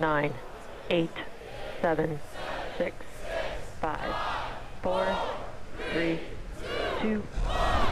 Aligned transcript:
nine, 0.00 0.32
eight, 0.88 1.10
seven, 1.82 2.18
six, 2.78 2.96
five, 3.80 4.14
four, 4.82 5.06
three, 5.92 6.18
two, 7.02 7.20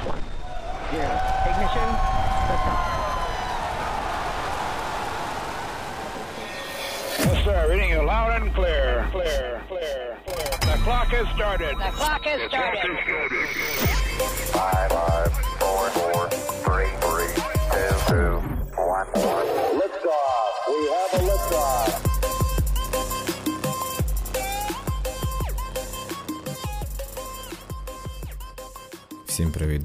one, 0.07 0.23
zero. 0.91 1.21
Ignition. 1.45 1.89
Liftoff. 2.49 2.99
Yes, 7.19 7.45
sir. 7.45 7.67
Reading 7.69 7.91
you 7.91 8.03
loud 8.03 8.41
and 8.41 8.55
clear. 8.55 9.07
Clear, 9.13 9.63
clear, 9.69 10.17
clear. 10.27 10.51
The 10.61 10.79
clock 10.83 11.09
has 11.09 11.29
started. 11.35 11.77
The 11.77 11.91
clock 11.93 12.25
has 12.25 12.49
started. 12.49 12.99
Five, 14.49 14.91
five, 14.91 15.33
four, 15.61 15.91
four, 15.91 16.48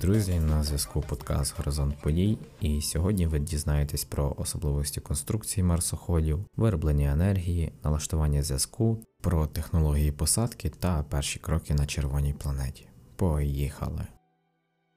друзі! 0.03 0.39
На 0.39 0.63
зв'язку 0.63 1.01
подкаст 1.01 1.57
Горизонт 1.57 1.97
подій. 2.01 2.37
І 2.61 2.81
сьогодні 2.81 3.27
ви 3.27 3.39
дізнаєтесь 3.39 4.03
про 4.03 4.35
особливості 4.37 5.01
конструкції 5.01 5.63
марсоходів, 5.63 6.45
вироблення 6.55 7.11
енергії, 7.11 7.71
налаштування 7.83 8.43
зв'язку, 8.43 8.97
про 9.21 9.47
технології 9.47 10.11
посадки 10.11 10.69
та 10.69 11.03
перші 11.03 11.39
кроки 11.39 11.73
на 11.73 11.85
червоній 11.85 12.33
планеті. 12.33 12.87
Поїхали! 13.15 14.07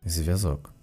Зв'язок. 0.05 0.75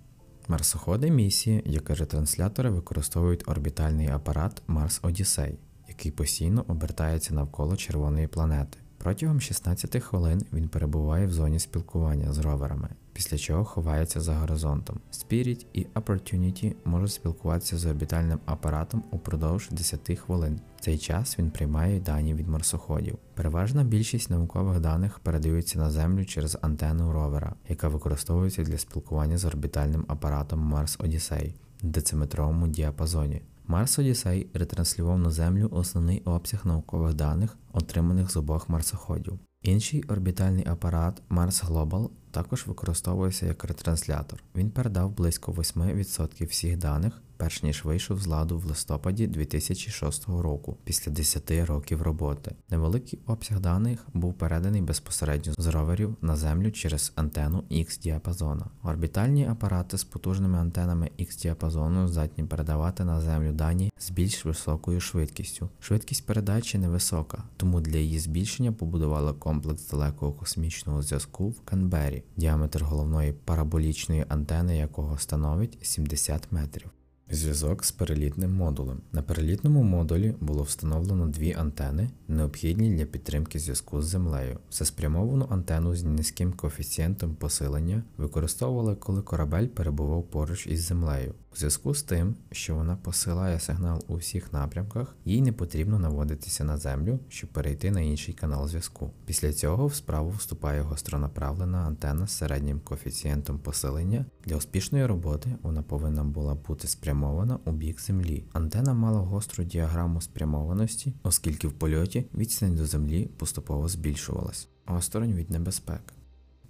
Марсоходи 0.48 1.12
місії, 1.12 1.64
як 1.66 1.90
і 1.90 1.94
ретранслятори, 1.94 2.70
використовують 2.70 3.48
орбітальний 3.48 4.08
апарат 4.08 4.62
Марс 4.68 5.00
Одіссей, 5.04 5.60
який 5.88 6.12
постійно 6.12 6.66
обертається 6.68 7.34
навколо 7.34 7.76
червоної 7.76 8.28
планети. 8.28 8.78
Протягом 8.98 9.42
16 9.42 10.04
хвилин 10.04 10.46
він 10.54 10.70
перебуває 10.70 11.28
в 11.28 11.32
зоні 11.32 11.60
спілкування 11.60 12.34
з 12.34 12.38
роверами, 12.38 12.90
після 13.14 13.38
чого 13.38 13.66
ховається 13.66 14.22
за 14.22 14.36
горизонтом. 14.36 15.00
Spirit 15.12 15.66
і 15.74 15.86
Opportunity 15.96 16.74
можуть 16.86 17.12
спілкуватися 17.12 17.78
з 17.78 17.86
орбітальним 17.86 18.40
апаратом 18.46 19.04
упродовж 19.12 19.70
10 19.72 20.20
хвилин. 20.20 20.60
Цей 20.80 20.98
час 20.98 21.40
він 21.40 21.52
приймає 21.52 22.00
дані 22.00 22.34
від 22.34 22.48
марсоходів. 22.48 23.18
Переважна 23.34 23.84
більшість 23.84 24.30
наукових 24.30 24.80
даних 24.80 25.20
передаються 25.20 25.80
на 25.80 25.92
Землю 25.92 26.26
через 26.26 26.58
антенну 26.62 27.12
ровера, 27.12 27.56
яка 27.70 27.88
використовується 27.88 28.64
для 28.64 28.78
спілкування 28.78 29.38
з 29.38 29.46
орбітальним 29.46 30.06
апаратом 30.08 30.74
Mars 30.74 30.98
Odyssey 30.98 31.54
в 31.84 31.88
дециметровому 31.88 32.68
діапазоні. 32.68 33.42
Марс 33.68 34.00
Одіссей 34.00 34.48
ретранслював 34.54 35.20
на 35.20 35.32
Землю 35.32 35.70
основний 35.72 36.22
обсяг 36.22 36.66
наукових 36.66 37.14
даних, 37.14 37.58
отриманих 37.74 38.32
з 38.32 38.38
обох 38.38 38.70
марсоходів. 38.70 39.40
Інший 39.62 40.04
орбітальний 40.04 40.68
апарат 40.68 41.22
Mars 41.30 41.66
Global 41.68 42.10
також 42.34 42.68
використовується 42.68 43.46
як 43.46 43.64
ретранслятор. 43.64 44.44
Він 44.56 44.70
передав 44.70 45.10
близько 45.10 45.52
8% 45.52 46.48
всіх 46.48 46.78
даних, 46.78 47.14
перш 47.44 47.64
ніж 47.64 47.84
вийшов 47.84 48.20
з 48.20 48.28
ладу 48.28 48.58
в 48.58 48.66
листопаді 48.66 49.28
2006 49.28 50.28
року, 50.28 50.78
після 50.84 51.12
10 51.12 51.52
років 51.52 52.02
роботи. 52.02 52.56
Невеликий 52.70 53.20
обсяг 53.28 53.60
даних 53.60 54.08
був 54.14 54.34
переданий 54.34 54.82
безпосередньо 54.82 55.54
з 55.58 55.68
роверів 55.68 56.16
на 56.22 56.36
Землю 56.36 56.72
через 56.72 57.14
антенну 57.16 57.64
X-діапазона. 57.72 58.66
Орбітальні 58.84 59.48
апарати 59.48 59.98
з 59.98 60.04
потужними 60.04 60.58
антенами 60.58 61.10
X-діапазону 61.20 62.08
здатні 62.08 62.44
передавати 62.44 63.06
на 63.06 63.22
Землю 63.22 63.52
дані 63.52 63.92
з 64.00 64.10
більш 64.10 64.46
високою 64.46 65.00
швидкістю. 65.00 65.70
Швидкість 65.80 66.26
передачі 66.26 66.78
невисока, 66.78 67.44
тому 67.58 67.82
для 67.82 67.98
її 67.98 68.20
збільшення 68.20 68.72
побудували 68.72 69.34
комплекс 69.34 69.90
далекого 69.90 70.34
космічного 70.34 71.02
зв'язку 71.02 71.50
в 71.50 71.60
Канбері, 71.60 72.24
діаметр 72.38 72.84
головної 72.84 73.34
параболічної 73.34 74.26
антени 74.30 74.78
якого 74.78 75.18
становить 75.18 75.78
70 75.82 76.52
метрів. 76.52 76.92
Зв'язок 77.32 77.86
з 77.86 77.92
перелітним 77.92 78.54
модулем. 78.54 79.02
На 79.12 79.22
перелітному 79.22 79.84
модулі 79.84 80.36
було 80.42 80.64
встановлено 80.64 81.28
дві 81.28 81.54
антени, 81.54 82.10
необхідні 82.28 82.96
для 82.96 83.06
підтримки 83.06 83.60
зв'язку 83.60 84.02
з 84.02 84.06
землею. 84.06 84.60
Всеспрямовану 84.70 85.48
антенну 85.50 85.96
з 85.96 86.04
низьким 86.04 86.54
коефіцієнтом 86.54 87.36
посилення 87.36 88.04
використовували, 88.18 88.96
коли 88.96 89.22
корабель 89.22 89.68
перебував 89.68 90.24
поруч 90.24 90.68
із 90.68 90.82
землею. 90.82 91.34
У 91.54 91.56
зв'язку 91.56 91.94
з 91.94 92.04
тим, 92.04 92.36
що 92.52 92.76
вона 92.76 92.96
посилає 92.96 93.60
сигнал 93.60 94.04
у 94.08 94.16
всіх 94.16 94.54
напрямках, 94.54 95.16
їй 95.26 95.42
не 95.42 95.52
потрібно 95.52 96.00
наводитися 96.00 96.64
на 96.64 96.78
землю, 96.78 97.20
щоб 97.30 97.50
перейти 97.50 97.92
на 97.92 98.02
інший 98.02 98.34
канал 98.34 98.68
зв'язку. 98.68 99.12
Після 99.26 99.54
цього 99.54 99.88
в 99.88 99.96
справу 99.96 100.30
вступає 100.30 100.82
гостронаправлена 100.82 101.78
антенна 101.78 102.28
з 102.28 102.32
середнім 102.32 102.80
коефіцієнтом 102.80 103.60
посилення. 103.60 104.26
Для 104.46 104.56
успішної 104.56 105.06
роботи 105.06 105.50
вона 105.62 105.82
повинна 105.82 106.24
була 106.24 106.56
бути 106.56 106.88
спрямована 106.88 107.60
у 107.66 107.72
бік 107.72 108.02
землі. 108.02 108.44
Антенна 108.54 108.94
мала 108.94 109.20
гостру 109.20 109.64
діаграму 109.64 110.22
спрямованості, 110.22 111.14
оскільки 111.24 111.68
в 111.68 111.74
польоті 111.74 112.26
відстань 112.34 112.76
до 112.76 112.86
землі 112.86 113.30
поступово 113.38 113.90
збільшувалась. 113.90 114.70
Осторонь 114.86 115.34
від 115.34 115.50
небезпек. 115.50 116.14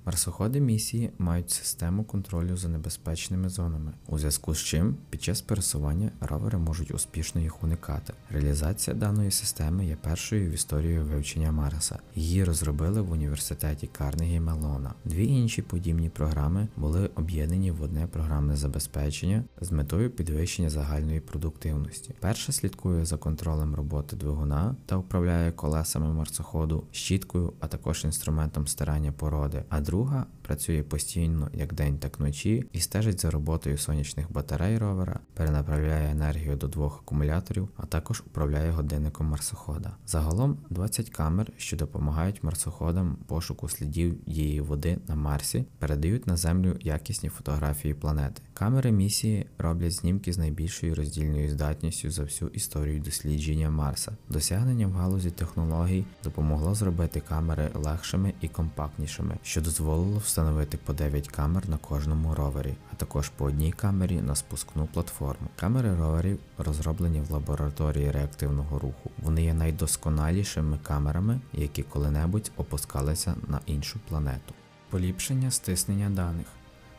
Марсоходи 0.06 0.60
місії 0.60 1.10
мають 1.18 1.52
систему 1.52 2.04
контролю 2.04 2.58
за 2.58 2.70
небезпечними 2.70 3.50
зонами, 3.50 3.92
у 4.08 4.20
зв'язку 4.20 4.56
з 4.56 4.60
чим 4.60 4.96
під 5.10 5.24
час 5.24 5.42
пересування 5.42 6.12
ровери 6.22 6.58
можуть 6.58 6.92
успішно 6.92 7.42
їх 7.42 7.64
уникати. 7.64 8.14
Реалізація 8.30 8.96
даної 8.96 9.32
системи 9.32 9.86
є 9.86 9.96
першою 9.96 10.50
в 10.50 10.54
історії 10.54 11.00
вивчення 11.00 11.52
Марса. 11.52 12.00
Її 12.16 12.44
розробили 12.44 13.02
в 13.02 13.12
університеті 13.12 13.88
Карнегі 13.88 14.40
Мелона. 14.40 14.94
Дві 15.06 15.26
інші 15.26 15.62
подібні 15.62 16.10
програми 16.10 16.68
були 16.78 17.10
об'єднані 17.16 17.72
в 17.72 17.82
одне 17.82 18.08
програмне 18.08 18.56
забезпечення 18.56 19.44
з 19.62 19.72
метою 19.72 20.10
підвищення 20.10 20.70
загальної 20.70 21.20
продуктивності. 21.20 22.16
Перша 22.20 22.52
слідкує 22.52 23.06
за 23.06 23.18
контролем 23.18 23.76
роботи 23.76 24.16
двигуна 24.16 24.76
та 24.86 24.98
управляє 24.98 25.52
колесами 25.52 26.14
марсоходу, 26.14 26.84
щіткою, 26.92 27.54
а 27.60 27.68
також 27.68 28.04
інструментом 28.06 28.68
стирання 28.68 29.12
породи. 29.12 29.64
а 29.70 29.82
друга 29.94 30.26
працює 30.42 30.84
постійно 30.84 31.50
як 31.54 31.74
день, 31.74 31.98
так 31.98 32.20
вночі 32.20 32.66
і 32.72 32.80
стежить 32.80 33.22
за 33.22 33.32
роботою 33.32 33.78
сонячних 33.78 34.32
батарей 34.32 34.78
ровера, 34.78 35.20
перенаправляє 35.34 36.12
енергію 36.12 36.56
до 36.56 36.68
двох 36.68 37.00
акумуляторів, 37.00 37.70
а 37.78 37.86
також 37.86 38.24
управляє 38.28 38.72
годинником 38.72 39.28
марсохода. 39.28 39.92
Загалом 40.08 40.58
20 40.70 41.10
камер, 41.10 41.52
що 41.58 41.78
допомагають 41.78 42.44
марсоходам 42.44 43.18
пошуку 43.28 43.70
слідів 43.70 44.18
дії 44.26 44.62
води 44.62 44.98
на 45.08 45.16
Марсі, 45.16 45.66
передають 45.80 46.28
на 46.28 46.38
Землю 46.38 46.78
якісні 46.82 47.30
фотографії 47.30 47.94
планети. 47.94 48.42
Камери 48.54 48.92
місії 48.92 49.46
роблять 49.58 49.92
знімки 49.92 50.34
з 50.34 50.38
найбільшою 50.38 50.96
роздільною 50.96 51.50
здатністю 51.50 52.12
за 52.12 52.24
всю 52.24 52.50
історію 52.50 53.00
дослідження 53.00 53.70
Марса. 53.70 54.12
Досягнення 54.30 54.88
в 54.88 54.92
галузі 54.92 55.32
технологій 55.32 56.06
допомогло 56.24 56.76
зробити 56.76 57.20
камери 57.20 57.70
легшими 57.74 58.34
і 58.42 58.48
компактнішими, 58.48 59.38
що 59.44 59.62
дозволило 59.84 60.18
встановити 60.18 60.78
по 60.78 60.94
9 60.94 61.28
камер 61.28 61.70
на 61.70 61.78
кожному 61.78 62.36
ровері, 62.36 62.76
а 62.92 62.96
також 62.96 63.30
по 63.30 63.46
одній 63.46 63.72
камері 63.72 64.22
на 64.22 64.36
спускну 64.36 64.86
платформу. 64.94 65.48
Камери 65.56 65.96
роверів 65.96 66.40
розроблені 66.58 67.22
в 67.22 67.32
лабораторії 67.32 68.12
реактивного 68.12 68.80
руху. 68.80 69.12
Вони 69.24 69.44
є 69.44 69.54
найдосконалішими 69.54 70.78
камерами, 70.84 71.40
які 71.54 71.84
коли-небудь 71.84 72.52
опускалися 72.58 73.36
на 73.48 73.60
іншу 73.66 74.00
планету. 74.10 74.54
Поліпшення 74.90 75.52
стиснення 75.52 76.10
даних. 76.10 76.48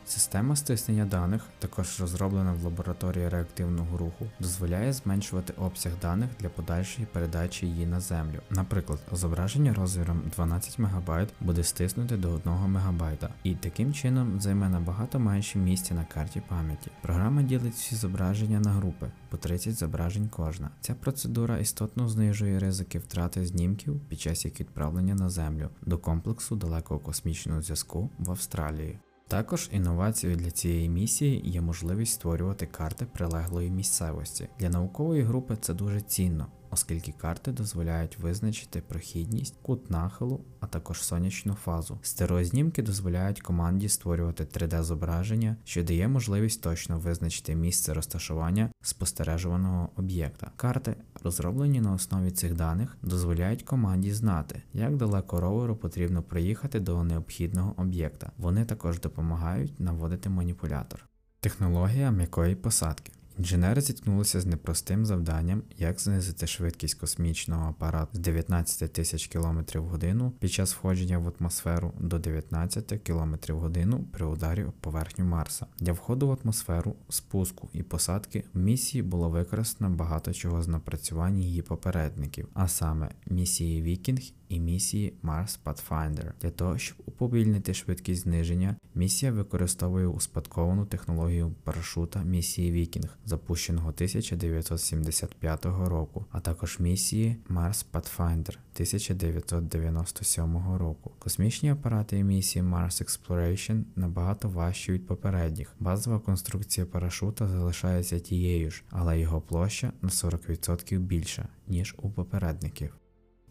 Система 0.07 0.55
стиснення 0.55 1.05
даних, 1.05 1.41
також 1.59 2.01
розроблена 2.01 2.53
в 2.53 2.63
лабораторії 2.63 3.29
реактивного 3.29 3.97
руху, 3.97 4.25
дозволяє 4.39 4.93
зменшувати 4.93 5.53
обсяг 5.57 5.93
даних 6.01 6.29
для 6.39 6.49
подальшої 6.49 7.07
передачі 7.11 7.67
її 7.67 7.85
на 7.85 7.99
землю. 7.99 8.39
Наприклад, 8.49 8.99
зображення 9.11 9.73
розміром 9.73 10.21
12 10.35 10.79
МБ 10.79 11.27
буде 11.41 11.63
стиснути 11.63 12.17
до 12.17 12.31
1 12.31 12.53
МБ, 12.53 13.03
і 13.43 13.55
таким 13.55 13.93
чином 13.93 14.41
займе 14.41 14.69
набагато 14.69 15.19
менше 15.19 15.59
місця 15.59 15.93
на 15.93 16.05
карті 16.05 16.41
пам'яті. 16.47 16.91
Програма 17.01 17.41
ділить 17.41 17.73
всі 17.73 17.95
зображення 17.95 18.59
на 18.59 18.71
групи 18.71 19.11
по 19.29 19.37
30 19.37 19.75
зображень 19.75 20.29
кожна. 20.29 20.69
Ця 20.81 20.93
процедура 20.93 21.57
істотно 21.57 22.09
знижує 22.09 22.59
ризики 22.59 22.99
втрати 22.99 23.45
знімків 23.45 23.99
під 24.09 24.19
час 24.19 24.45
їх 24.45 24.59
відправлення 24.59 25.15
на 25.15 25.29
землю 25.29 25.69
до 25.81 25.97
комплексу 25.97 26.55
далекого 26.55 26.99
космічного 26.99 27.61
зв'язку 27.61 28.09
в 28.19 28.31
Австралії. 28.31 28.99
Також 29.27 29.69
інновацією 29.71 30.39
для 30.39 30.51
цієї 30.51 30.89
місії 30.89 31.41
є 31.45 31.61
можливість 31.61 32.13
створювати 32.13 32.65
карти 32.65 33.05
прилеглої 33.05 33.71
місцевості. 33.71 34.47
Для 34.59 34.69
наукової 34.69 35.23
групи 35.23 35.57
це 35.61 35.73
дуже 35.73 36.01
цінно, 36.01 36.47
оскільки 36.75 37.11
карти 37.11 37.51
дозволяють 37.51 38.17
визначити 38.19 38.81
прохідність, 38.81 39.55
кут 39.61 39.89
нахилу, 39.89 40.41
а 40.59 40.67
також 40.67 41.03
сонячну 41.03 41.53
фазу. 41.53 41.99
Стереознімки 42.01 42.81
дозволяють 42.83 43.41
команді 43.41 43.89
створювати 43.89 44.43
3D-зображення, 44.43 45.55
що 45.63 45.83
дає 45.83 46.07
можливість 46.07 46.61
точно 46.61 46.99
визначити 46.99 47.55
місце 47.55 47.93
розташування 47.93 48.69
спостережуваного 48.81 49.89
об'єкта. 49.95 50.51
Карти, 50.55 50.95
розроблені 51.23 51.81
на 51.81 51.93
основі 51.93 52.31
цих 52.31 52.53
даних, 52.53 52.97
дозволяють 53.01 53.63
команді 53.63 54.11
знати, 54.11 54.61
як 54.73 54.97
далеко 54.97 55.41
роверу 55.41 55.75
потрібно 55.75 56.23
проїхати 56.23 56.79
до 56.79 57.03
необхідного 57.03 57.73
об'єкта. 57.77 58.31
Вони 58.37 58.65
також 58.65 58.99
допомагають 58.99 59.79
наводити 59.79 60.29
маніпулятор. 60.29 61.05
Технологія 61.39 62.11
м'якої 62.11 62.55
посадки. 62.55 63.11
Інженери 63.37 63.81
зіткнулися 63.81 64.41
з 64.41 64.45
непростим 64.45 65.05
завданням, 65.05 65.63
як 65.77 65.99
знизити 65.99 66.47
швидкість 66.47 66.99
космічного 66.99 67.69
апарату 67.69 68.09
з 68.13 68.19
19 68.19 68.93
тисяч 68.93 69.27
км 69.27 69.59
в 69.75 69.83
годину 69.83 70.31
під 70.39 70.51
час 70.51 70.73
входження 70.73 71.17
в 71.17 71.33
атмосферу 71.39 71.93
до 71.99 72.19
19 72.19 73.01
км 73.03 73.35
в 73.49 73.59
годину 73.59 74.05
при 74.11 74.25
ударі 74.25 74.63
об 74.63 74.73
поверхню 74.73 75.25
Марса. 75.25 75.65
Для 75.79 75.91
входу 75.93 76.27
в 76.27 76.37
атмосферу, 76.43 76.95
спуску 77.09 77.69
і 77.73 77.83
посадки 77.83 78.43
в 78.53 78.59
місії 78.59 79.03
було 79.03 79.29
використано 79.29 79.95
багато 79.95 80.33
чого 80.33 80.61
з 80.61 80.67
напрацювань 80.67 81.39
її 81.39 81.61
попередників, 81.61 82.47
а 82.53 82.67
саме 82.67 83.11
місії 83.25 83.81
Вікінг 83.81 84.21
і 84.49 84.59
місії 84.59 85.13
Mars 85.23 85.59
Pathfinder. 85.65 86.31
Для 86.41 86.49
того, 86.49 86.77
щоб 86.77 86.97
уповільнити 87.19 87.73
швидкість 87.73 88.21
зниження, 88.21 88.75
місія 88.95 89.31
використовує 89.31 90.07
успадковану 90.07 90.85
технологію 90.85 91.53
парашута 91.63 92.23
місії 92.23 92.71
Вікінг, 92.71 93.17
запущеного 93.25 93.89
1975 93.89 95.65
року, 95.65 96.25
а 96.31 96.39
також 96.39 96.79
місії 96.79 97.37
Mars 97.49 97.85
Pathfinder 97.93 98.57
1997 98.73 100.77
року. 100.77 101.11
Космічні 101.19 101.69
апарати 101.69 102.23
місії 102.23 102.65
Mars 102.65 103.03
Exploration 103.03 103.83
набагато 103.95 104.49
важчі 104.49 104.91
від 104.91 105.07
попередніх. 105.07 105.75
Базова 105.79 106.19
конструкція 106.19 106.85
парашута 106.85 107.47
залишається 107.47 108.19
тією 108.19 108.71
ж, 108.71 108.83
але 108.89 109.19
його 109.19 109.41
площа 109.41 109.91
на 110.01 110.09
40% 110.09 110.99
більша, 110.99 111.47
ніж 111.67 111.95
у 111.97 112.09
попередників. 112.09 113.04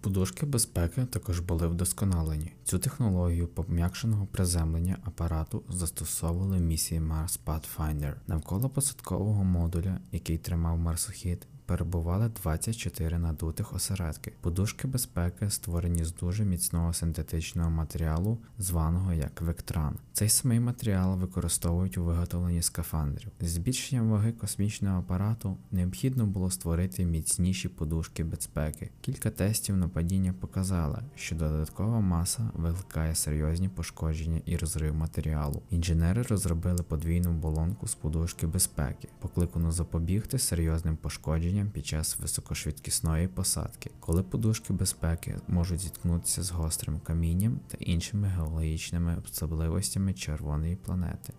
Подушки 0.05 0.47
безпеки 0.47 1.05
також 1.05 1.41
були 1.41 1.67
вдосконалені. 1.67 2.53
Цю 2.65 2.79
технологію 2.79 3.49
пом'якшеного 3.49 4.27
приземлення 4.27 4.97
апарату 5.05 5.63
застосовували 5.69 6.59
місії 6.59 7.01
Mars 7.01 7.39
Pathfinder. 7.47 8.15
Навколо 8.27 8.69
посадкового 8.69 9.45
модуля, 9.45 9.99
який 10.13 10.39
тримав 10.39 10.79
марсохід, 10.79 11.47
перебували 11.67 12.29
24 12.29 13.19
надутих 13.19 13.73
осередки. 13.73 14.33
Подушки 14.41 14.89
безпеки 14.89 15.51
створені 15.51 16.05
з 16.05 16.15
дуже 16.15 16.45
міцного 16.45 16.93
синтетичного 16.93 17.71
матеріалу, 17.71 18.39
званого 18.59 19.13
як 19.13 19.41
Вектран. 19.41 19.99
Цей 20.13 20.29
самий 20.29 20.61
матеріал 20.61 21.19
використовують 21.19 21.99
у 21.99 22.05
виготовленні 22.05 22.63
скафандрів. 22.63 23.29
З 23.41 23.49
збільшенням 23.49 24.11
ваги 24.11 24.33
космічного 24.33 24.99
апарату 24.99 25.57
необхідно 25.71 26.27
було 26.27 26.51
створити 26.51 27.05
міцніші 27.05 27.69
подушки 27.69 28.25
безпеки. 28.25 28.91
Кілька 29.01 29.31
тестів 29.31 29.77
на 29.77 29.89
падіння 29.89 30.35
показали, 30.41 30.99
що 31.15 31.37
додаткова 31.37 32.01
маса 32.01 32.51
викликає 32.55 33.15
серйозні 33.15 33.69
пошкодження 33.69 34.41
і 34.47 34.57
розрив 34.57 34.95
матеріалу. 34.95 35.63
Інженери 35.71 36.23
розробили 36.23 36.83
подвійну 36.83 37.33
болонку 37.33 37.87
з 37.87 37.95
подушки 37.95 38.47
безпеки, 38.47 39.09
покликану 39.19 39.73
запобігти 39.73 40.39
серйозним 40.39 40.97
пошкодженням 40.97 41.54
під 41.63 41.87
час 41.87 42.19
високошвидкісної 42.19 43.29
посадки, 43.29 43.91
коли 44.01 44.23
подушки 44.23 44.73
безпеки 44.73 45.37
можуть 45.49 45.81
зіткнутися 45.81 46.43
з 46.43 46.51
гострим 46.51 47.01
камінням 47.01 47.61
та 47.69 47.77
іншими 47.81 48.29
геологічними 48.29 49.23
особливостями 49.25 50.15
червоної 50.15 50.77
планети. 50.77 51.33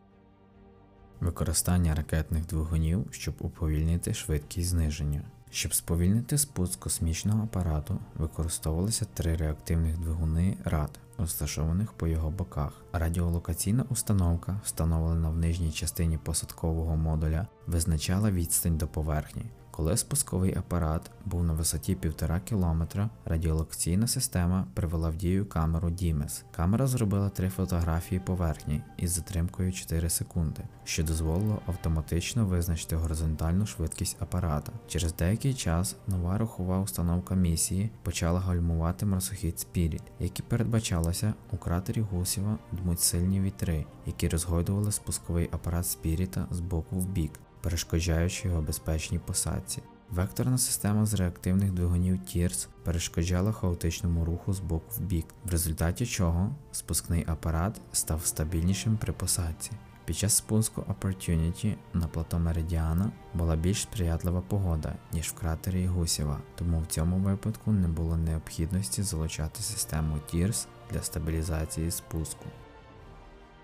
Використання 1.20 1.96
ракетних 1.96 2.46
двигунів, 2.46 3.08
щоб 3.12 3.36
уповільнити 3.40 4.14
швидкість 4.14 4.70
зниження. 4.70 5.22
Щоб 5.50 5.74
сповільнити 5.74 6.38
спуск 6.38 6.80
космічного 6.80 7.44
апарату, 7.44 8.00
використовувалися 8.16 9.06
три 9.14 9.36
реактивних 9.36 9.98
двигуни 9.98 10.58
РАД, 10.66 11.00
розташованих 11.18 11.94
по 11.94 12.08
його 12.08 12.32
боках. 12.32 12.74
Радіолокаційна 12.94 13.86
установка, 13.90 14.60
встановлена 14.64 15.30
в 15.30 15.38
нижній 15.38 15.72
частині 15.72 16.18
посадкового 16.18 16.96
модуля, 16.96 17.48
визначала 17.68 18.32
відстань 18.32 18.78
до 18.78 18.88
поверхні. 18.88 19.46
Коли 19.76 19.98
спусковий 19.98 20.58
апарат 20.58 21.12
був 21.26 21.44
на 21.44 21.54
висоті 21.54 21.96
1,5 21.96 22.40
км, 22.50 23.00
радіолокаційна 23.26 24.08
система 24.08 24.68
привела 24.74 25.10
в 25.10 25.16
дію 25.16 25.46
камеру 25.46 25.90
DIMES. 25.90 26.44
Камера 26.52 26.88
зробила 26.88 27.30
три 27.30 27.50
фотографії 27.50 28.22
поверхні 28.26 28.82
із 28.98 29.12
затримкою 29.12 29.74
4 29.74 30.10
секунди, 30.10 30.62
що 30.84 31.04
дозволило 31.04 31.62
автоматично 31.66 32.46
визначити 32.46 32.96
горизонтальну 32.96 33.66
швидкість 33.66 34.22
апарата. 34.22 34.72
Через 34.88 35.16
деякий 35.16 35.54
час 35.54 35.96
нова 36.08 36.38
рухова 36.38 36.80
установка 36.80 37.36
місії 37.36 37.90
почала 38.04 38.40
гальмувати 38.40 39.06
марсохід 39.06 39.56
Spirit, 39.56 40.02
як 40.20 40.40
і 40.40 40.44
передбачалося, 40.44 41.34
у 41.52 41.58
кратері 41.58 42.02
Гусєва 42.02 42.58
дмуть 42.72 43.02
сильні 43.02 43.42
вітри, 43.42 43.86
які 44.06 44.28
розгойдували 44.30 44.92
спусковий 44.92 45.50
апарат 45.52 45.88
Спіріта 45.88 46.48
з 46.52 46.60
боку 46.60 46.96
в 46.96 47.08
бік 47.08 47.32
перешкоджаючи 47.66 48.48
його 48.48 48.62
безпечній 48.62 49.20
посадці. 49.20 49.82
Векторна 50.10 50.58
система 50.58 51.06
з 51.06 51.14
реактивних 51.14 51.72
двигунів 51.72 52.16
TIRS 52.16 52.68
перешкоджала 52.84 53.52
хаотичному 53.52 54.26
руху 54.26 54.54
з 54.54 54.60
боку 54.60 54.86
в 54.98 55.02
бік, 55.02 55.26
в 55.46 55.50
результаті 55.50 56.06
чого 56.06 56.56
спускний 56.72 57.26
апарат 57.28 57.82
став 57.92 58.26
стабільнішим 58.26 58.98
при 58.98 59.14
посадці. 59.14 59.72
Під 60.06 60.18
час 60.18 60.36
спуску 60.36 60.82
Opportunity 60.82 61.76
на 61.94 62.08
плато 62.08 62.40
Меридіана 62.40 63.12
була 63.34 63.56
більш 63.56 63.82
сприятлива 63.82 64.42
погода, 64.42 64.96
ніж 65.14 65.28
в 65.28 65.34
кратері 65.34 65.88
Гусєва, 65.88 66.42
тому 66.56 66.82
в 66.82 66.86
цьому 66.86 67.18
випадку 67.18 67.72
не 67.72 67.88
було 67.88 68.18
необхідності 68.18 69.04
залучати 69.04 69.62
систему 69.62 70.18
TIRS 70.34 70.68
для 70.92 71.02
стабілізації 71.02 71.92
спуску. 71.92 72.46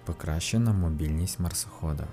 Покращена 0.05 0.73
мобільність 0.73 1.39
марсохода. 1.39 2.07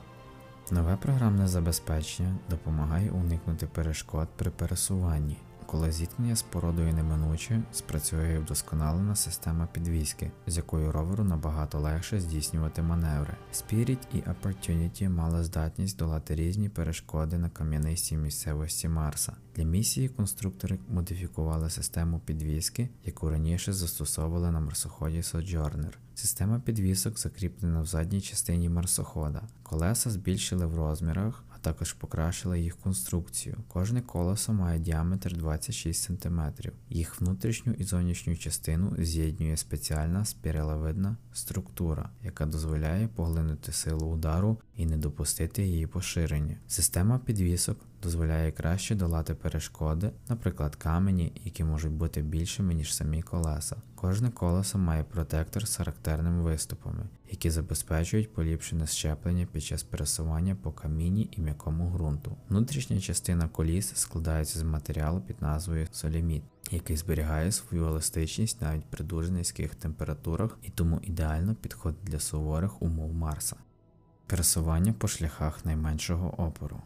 Нове 0.71 0.97
програмне 0.97 1.49
забезпечення 1.49 2.35
допомагає 2.51 3.11
уникнути 3.11 3.67
перешкод 3.67 4.29
при 4.37 4.51
пересуванні. 4.51 5.37
Коли 5.71 5.93
зіткнення 5.93 6.37
з 6.37 6.43
породою 6.43 6.93
неминуче, 6.93 7.63
спрацює 7.73 8.39
вдосконалена 8.39 9.17
система 9.17 9.67
підвізки, 9.67 10.31
з 10.47 10.57
якою 10.57 10.93
роверу 10.93 11.25
набагато 11.25 11.81
легше 11.81 12.21
здійснювати 12.21 12.83
маневри. 12.83 13.37
Spirit 13.53 13.99
і 14.13 14.17
Opportunity 14.17 15.09
мали 15.09 15.45
здатність 15.45 15.99
долати 15.99 16.35
різні 16.35 16.69
перешкоди 16.69 17.39
на 17.39 17.49
кам'янистій 17.49 18.17
місцевості 18.17 18.89
Марса. 18.89 19.37
Для 19.57 19.65
місії 19.65 20.09
конструктори 20.09 20.79
модифікували 20.89 21.71
систему 21.71 22.21
підвізки, 22.25 22.89
яку 23.05 23.31
раніше 23.31 23.73
застосовували 23.73 24.51
на 24.51 24.61
марсоході 24.61 25.21
Sojourner. 25.21 25.93
Система 26.15 26.61
підвісок 26.61 27.19
закріплена 27.19 27.81
в 27.81 27.87
задній 27.87 28.21
частині 28.21 28.69
марсохода. 28.69 29.43
Колеса 29.63 30.11
збільшили 30.11 30.67
в 30.67 30.77
розмірах, 30.77 31.45
також 31.69 31.93
покращила 31.93 32.57
їх 32.57 32.77
конструкцію. 32.77 33.57
Кожне 33.69 34.03
колесо 34.03 34.53
має 34.53 34.79
діаметр 34.79 35.37
26 35.37 36.03
см. 36.03 36.41
Їх 36.89 37.21
внутрішню 37.21 37.73
і 37.73 37.85
зовнішню 37.85 38.37
частину 38.37 38.95
з'єднює 38.99 39.57
спеціальна 39.57 40.25
спіралевидна 40.25 41.17
структура, 41.33 42.11
яка 42.23 42.47
дозволяє 42.47 43.09
поглинути 43.09 43.73
силу 43.73 44.07
удару 44.07 44.59
і 44.77 44.87
не 44.87 44.97
допустити 44.97 45.63
її 45.63 45.87
поширення. 45.87 46.57
Система 46.67 47.19
підвісок 47.19 47.79
дозволяє 48.03 48.53
краще 48.53 48.95
долати 48.95 49.35
перешкоди, 49.35 50.11
наприклад, 50.29 50.77
камені, 50.77 51.33
які 51.45 51.65
можуть 51.65 51.93
бути 51.93 52.23
більшими, 52.23 52.75
ніж 52.75 52.95
самі 52.95 53.23
колеса. 53.23 53.77
Кожне 53.95 54.31
колесо 54.31 54.79
має 54.79 55.05
протектор 55.05 55.69
з 55.69 55.77
характерними 55.77 56.43
виступами, 56.43 57.07
які 57.31 57.51
забезпечують 57.51 58.35
поліпшене 58.35 58.87
щеплення 58.87 59.47
під 59.53 59.65
час 59.65 59.83
пересування 59.83 60.55
по 60.55 60.73
камінні 60.73 61.29
і 61.33 61.41
м'якому 61.41 61.91
ґрунту. 61.91 62.37
Внутрішня 62.49 63.01
частина 63.01 63.49
коліс 63.49 63.93
складається 63.95 64.59
з 64.59 64.63
матеріалу 64.63 65.21
під 65.21 65.43
назвою 65.43 65.87
соліміт. 65.93 66.43
Який 66.71 66.97
зберігає 66.97 67.53
свою 67.53 67.87
еластичність 67.87 68.63
навіть 68.63 68.85
при 68.85 69.05
дуже 69.05 69.33
низьких 69.33 69.75
температурах 69.75 70.59
і 70.63 70.71
тому 70.71 71.01
ідеально 71.03 71.55
підходить 71.55 72.05
для 72.05 72.21
суворих 72.21 72.83
умов 72.83 73.13
Марса. 73.13 73.57
Пересування 74.27 74.93
по 74.93 75.09
шляхах 75.09 75.65
найменшого 75.65 76.47
опору. 76.47 76.83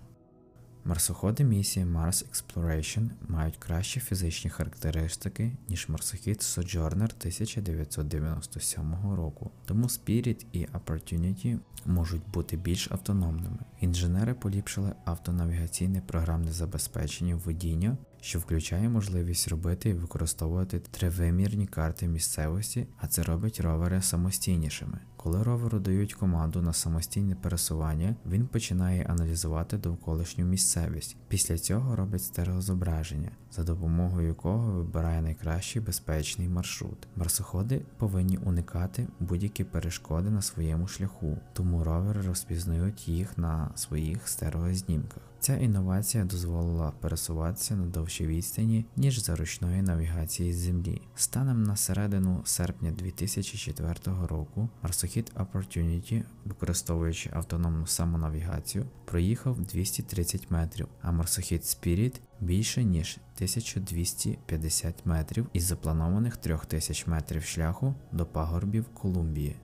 Марсоходи 0.84 1.44
місії 1.44 1.86
Mars 1.86 2.24
Exploration 2.30 3.10
мають 3.28 3.56
кращі 3.56 4.00
фізичні 4.00 4.50
характеристики, 4.50 5.52
ніж 5.68 5.88
марсохід 5.88 6.38
Sojourner 6.38 6.94
1997 6.94 8.94
року, 9.16 9.50
тому 9.64 9.86
Spirit 9.86 10.46
і 10.52 10.66
Opportunity 10.66 11.58
можуть 11.86 12.30
бути 12.34 12.56
більш 12.56 12.90
автономними. 12.90 13.58
Інженери 13.80 14.34
поліпшили 14.34 14.92
автонавігаційне 15.04 16.02
програмне 16.06 16.52
забезпечення 16.52 17.40
водіння, 17.44 17.96
що 18.20 18.38
включає 18.38 18.88
можливість 18.88 19.48
робити 19.48 19.88
і 19.88 19.94
використовувати 19.94 20.78
тривимірні 20.78 21.66
карти 21.66 22.08
місцевості, 22.08 22.86
а 22.98 23.06
це 23.06 23.22
робить 23.22 23.60
ровери 23.60 24.02
самостійнішими. 24.02 24.98
Коли 25.22 25.42
роверу 25.42 25.78
дають 25.80 26.14
команду 26.14 26.62
на 26.62 26.72
самостійне 26.72 27.34
пересування, 27.34 28.16
він 28.26 28.46
починає 28.46 29.04
аналізувати 29.04 29.76
довколишню 29.76 30.44
місцевість. 30.44 31.16
Після 31.28 31.58
цього 31.58 31.96
робить 31.96 32.22
стереозображення, 32.22 33.30
за 33.52 33.64
допомогою 33.64 34.28
якого 34.28 34.72
вибирає 34.72 35.22
найкращий 35.22 35.82
безпечний 35.82 36.48
маршрут. 36.48 37.08
Марсоходи 37.16 37.82
повинні 37.96 38.36
уникати 38.36 39.08
будь-які 39.20 39.64
перешкоди 39.64 40.30
на 40.30 40.42
своєму 40.42 40.86
шляху, 40.86 41.38
тому 41.52 41.84
ровери 41.84 42.20
розпізнають 42.22 43.08
їх 43.08 43.38
на 43.38 43.70
своїх 43.74 44.28
стереознімках. 44.28 45.22
Ця 45.42 45.56
інновація 45.56 46.24
дозволила 46.24 46.92
пересуватися 47.00 47.76
на 47.76 47.86
довшій 47.86 48.26
відстані, 48.26 48.84
ніж 48.96 49.22
за 49.24 49.36
ручної 49.36 49.82
навігації 49.82 50.52
з 50.52 50.56
землі. 50.56 51.02
Станом 51.14 51.62
на 51.62 51.76
середину 51.76 52.40
серпня 52.44 52.90
2004 52.90 53.94
року 54.28 54.68
марсохід 54.82 55.11
Opportunity, 55.20 56.22
використовуючи 56.44 57.30
автономну 57.32 57.86
самонавігацію, 57.86 58.86
проїхав 59.04 59.60
230 59.60 60.50
метрів, 60.50 60.88
а 61.02 61.12
марсохід 61.12 61.62
Spirit 61.62 62.20
більше 62.40 62.84
ніж 62.84 63.18
1250 63.34 65.06
метрів 65.06 65.46
із 65.52 65.64
запланованих 65.64 66.36
3000 66.36 67.10
метрів 67.10 67.42
шляху 67.42 67.94
до 68.12 68.26
пагорбів 68.26 68.88
Колумбії. 68.94 69.56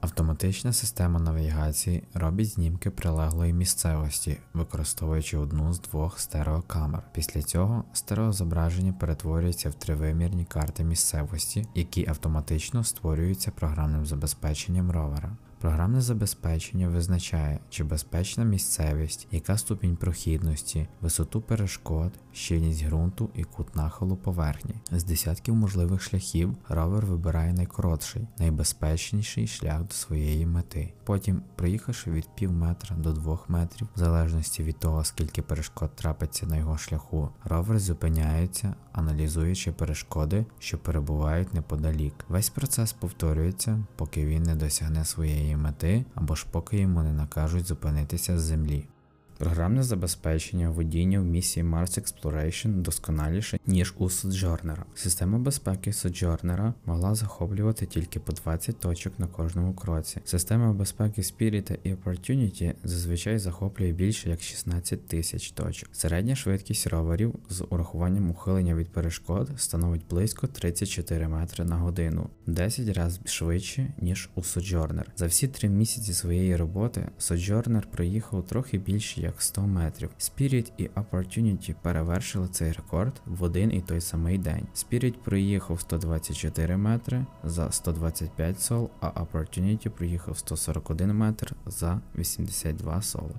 Автоматична 0.00 0.72
система 0.72 1.20
навігації 1.20 2.02
робить 2.14 2.48
знімки 2.48 2.90
прилеглої 2.90 3.52
місцевості, 3.52 4.38
використовуючи 4.54 5.38
одну 5.38 5.72
з 5.72 5.80
двох 5.80 6.20
стереокамер. 6.20 7.02
Після 7.12 7.42
цього 7.42 7.84
стереозображення 7.92 8.92
перетворюється 8.92 9.70
в 9.70 9.74
тривимірні 9.74 10.44
карти 10.44 10.84
місцевості, 10.84 11.66
які 11.74 12.08
автоматично 12.08 12.84
створюються 12.84 13.50
програмним 13.50 14.06
забезпеченням 14.06 14.90
ровера. 14.90 15.36
Програмне 15.60 16.00
забезпечення 16.00 16.88
визначає, 16.88 17.60
чи 17.70 17.84
безпечна 17.84 18.44
місцевість, 18.44 19.28
яка 19.30 19.58
ступінь 19.58 19.96
прохідності, 19.96 20.88
висоту 21.00 21.40
перешкод, 21.40 22.12
щільність 22.32 22.86
ґрунту 22.86 23.30
і 23.34 23.44
кут 23.44 23.76
нахилу 23.76 24.16
поверхні. 24.16 24.74
З 24.90 25.04
десятків 25.04 25.54
можливих 25.54 26.02
шляхів 26.02 26.56
ровер 26.68 27.06
вибирає 27.06 27.52
найкоротший, 27.52 28.28
найбезпечніший 28.38 29.46
шлях 29.46 29.82
до 29.82 29.94
своєї 29.94 30.46
мети. 30.46 30.92
Потім, 31.04 31.42
проїхавши 31.56 32.10
від 32.10 32.28
пів 32.34 32.52
метра 32.52 32.96
до 32.96 33.12
двох 33.12 33.50
метрів, 33.50 33.88
в 33.96 33.98
залежності 33.98 34.62
від 34.62 34.78
того, 34.78 35.04
скільки 35.04 35.42
перешкод 35.42 35.96
трапиться 35.96 36.46
на 36.46 36.56
його 36.56 36.78
шляху, 36.78 37.30
ровер 37.44 37.78
зупиняється, 37.78 38.74
аналізуючи 38.92 39.72
перешкоди, 39.72 40.46
що 40.58 40.78
перебувають 40.78 41.54
неподалік. 41.54 42.14
Весь 42.28 42.50
процес 42.50 42.92
повторюється, 42.92 43.84
поки 43.96 44.26
він 44.26 44.42
не 44.42 44.54
досягне 44.54 45.04
своєї 45.04 45.55
мети 45.56 46.04
або 46.14 46.34
ж 46.34 46.46
поки 46.50 46.78
йому 46.78 47.02
не 47.02 47.12
накажуть 47.12 47.66
зупинитися 47.66 48.38
з 48.38 48.42
землі. 48.42 48.88
Програмне 49.38 49.82
забезпечення 49.82 50.70
водіння 50.70 51.20
в 51.20 51.24
місії 51.24 51.66
Mars 51.66 52.00
Exploration 52.00 52.68
досконаліше, 52.68 53.58
ніж 53.66 53.94
у 53.98 54.04
Sojourner. 54.04 54.76
Система 54.94 55.38
безпеки 55.38 55.90
Sojourner 55.90 56.72
могла 56.86 57.14
захоплювати 57.14 57.86
тільки 57.86 58.20
по 58.20 58.32
20 58.32 58.80
точок 58.80 59.18
на 59.18 59.26
кожному 59.26 59.74
кроці. 59.74 60.20
Система 60.24 60.72
безпеки 60.72 61.22
Spirit 61.22 61.78
і 61.82 61.94
Opportunity 61.94 62.74
зазвичай 62.84 63.38
захоплює 63.38 63.92
більше 63.92 64.30
як 64.30 64.42
16 64.42 65.08
тисяч 65.08 65.50
точок. 65.50 65.88
Середня 65.92 66.36
швидкість 66.36 66.86
роверів 66.86 67.34
з 67.48 67.64
урахуванням 67.70 68.30
ухилення 68.30 68.74
від 68.74 68.92
перешкод 68.92 69.50
становить 69.56 70.06
близько 70.10 70.46
34 70.46 71.28
метри 71.28 71.64
на 71.64 71.76
годину, 71.76 72.30
10 72.46 72.96
разів 72.96 73.22
швидше, 73.24 73.92
ніж 73.98 74.30
у 74.34 74.40
Sojourner. 74.40 75.04
За 75.16 75.26
всі 75.26 75.48
три 75.48 75.68
місяці 75.68 76.12
своєї 76.12 76.56
роботи 76.56 77.08
Sojourner 77.18 77.86
проїхав 77.86 78.46
трохи 78.46 78.78
більше 78.78 79.25
як 79.26 79.42
100 79.42 79.62
метрів. 79.66 80.10
Spirit 80.18 80.72
і 80.76 80.88
Opportunity 80.88 81.74
перевершили 81.82 82.48
цей 82.48 82.72
рекорд 82.72 83.22
в 83.26 83.42
один 83.42 83.72
і 83.72 83.80
той 83.80 84.00
самий 84.00 84.38
день. 84.38 84.66
Spirit 84.74 85.14
проїхав 85.24 85.80
124 85.80 86.76
метри 86.76 87.26
за 87.44 87.70
125 87.70 88.60
сол, 88.60 88.90
а 89.00 89.06
Opportunity 89.08 89.88
проїхав 89.88 90.38
141 90.38 91.14
метр 91.14 91.54
за 91.66 92.00
82 92.18 93.02
соли. 93.02 93.34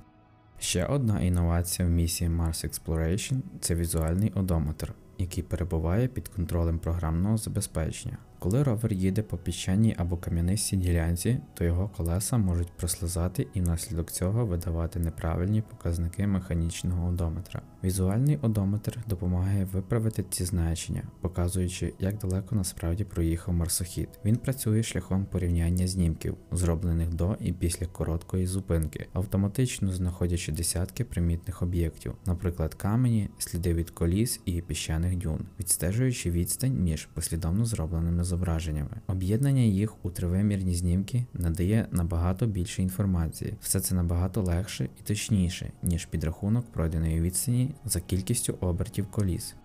Ще 0.59 0.85
одна 0.85 1.21
інновація 1.21 1.87
в 1.87 1.91
місії 1.91 2.29
Mars 2.29 2.67
Exploration 2.67 3.39
це 3.61 3.75
візуальний 3.75 4.31
одометр, 4.35 4.93
який 5.17 5.43
перебуває 5.43 6.07
під 6.07 6.27
контролем 6.27 6.79
програмного 6.79 7.37
забезпечення. 7.37 8.17
Коли 8.39 8.63
ровер 8.63 8.93
їде 8.93 9.21
по 9.21 9.37
піщаній 9.37 9.95
або 9.97 10.17
кам'янистій 10.17 10.75
ділянці, 10.75 11.39
то 11.53 11.63
його 11.63 11.89
колеса 11.97 12.37
можуть 12.37 12.71
прослизати 12.71 13.47
і 13.53 13.61
внаслідок 13.61 14.11
цього 14.11 14.45
видавати 14.45 14.99
неправильні 14.99 15.61
показники 15.61 16.27
механічного 16.27 17.07
одометра. 17.07 17.61
Візуальний 17.83 18.37
одометр 18.41 18.99
допомагає 19.07 19.65
виправити 19.65 20.25
ці 20.29 20.45
значення, 20.45 21.03
показуючи, 21.21 21.93
як 21.99 22.17
далеко 22.17 22.55
насправді 22.55 23.03
проїхав 23.03 23.53
марсохід. 23.53 24.09
Він 24.25 24.35
працює 24.35 24.83
шляхом 24.83 25.25
порівняння 25.25 25.87
знімків, 25.87 26.37
зроблених 26.51 27.13
до 27.13 27.37
і 27.39 27.53
після 27.53 27.85
короткої 27.85 28.47
зупинки, 28.47 29.07
автоматично 29.13 29.91
знаходячи 29.91 30.51
десятки 30.51 31.03
примітних 31.03 31.61
об'єктів, 31.61 32.15
наприклад, 32.25 32.73
камені, 32.73 33.29
сліди 33.37 33.73
від 33.73 33.89
коліс 33.89 34.41
і 34.45 34.61
піщаних 34.61 35.06
дюн, 35.15 35.39
відстежуючи 35.59 36.31
відстань 36.31 36.73
між 36.73 37.05
послідовно 37.05 37.65
зробленими 37.65 38.23
зображеннями. 38.23 39.01
Об'єднання 39.07 39.61
їх 39.61 40.05
у 40.05 40.09
тривимірні 40.09 40.75
знімки 40.75 41.25
надає 41.33 41.87
набагато 41.91 42.45
більше 42.45 42.81
інформації. 42.81 43.53
Все 43.61 43.79
це 43.79 43.95
набагато 43.95 44.41
легше 44.41 44.89
і 44.99 45.03
точніше, 45.03 45.71
ніж 45.83 46.05
підрахунок 46.05 46.65
пройденої 46.65 47.21
відстані 47.21 47.75
за 47.85 47.99
кількістю 47.99 48.57
обертів 48.59 49.07
коліс. 49.07 49.55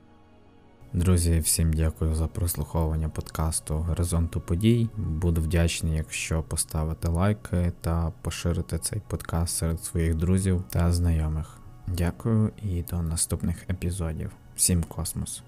Друзі, 0.95 1.39
всім 1.39 1.73
дякую 1.73 2.15
за 2.15 2.27
прослуховування 2.27 3.09
подкасту 3.09 3.75
Горизонту 3.75 4.41
подій. 4.41 4.89
Буду 4.97 5.41
вдячний, 5.41 5.97
якщо 5.97 6.43
поставите 6.43 7.09
лайки 7.09 7.73
та 7.81 8.13
поширите 8.23 8.79
цей 8.79 9.03
подкаст 9.09 9.57
серед 9.57 9.85
своїх 9.85 10.15
друзів 10.15 10.65
та 10.71 10.93
знайомих. 10.93 11.59
Дякую 11.87 12.53
і 12.63 12.83
до 12.83 13.03
наступних 13.03 13.71
епізодів. 13.71 14.31
Всім 14.57 14.85
космос! 14.85 15.43